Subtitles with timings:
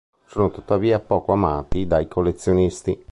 [0.25, 3.05] Sono tuttavia poco amati dai collezionisti.